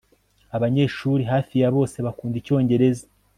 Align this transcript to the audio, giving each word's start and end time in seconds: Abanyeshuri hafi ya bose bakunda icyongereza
Abanyeshuri 0.55 1.23
hafi 1.31 1.53
ya 1.61 1.69
bose 1.75 1.97
bakunda 2.05 2.35
icyongereza 2.41 3.05